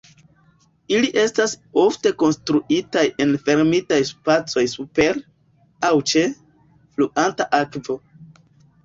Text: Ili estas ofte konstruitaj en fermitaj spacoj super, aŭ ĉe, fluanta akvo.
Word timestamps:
Ili 0.99 1.09
estas 1.23 1.51
ofte 1.81 2.11
konstruitaj 2.23 3.03
en 3.25 3.35
fermitaj 3.49 3.99
spacoj 4.13 4.63
super, 4.71 5.21
aŭ 5.91 5.93
ĉe, 6.13 6.25
fluanta 6.97 7.49
akvo. 7.61 7.99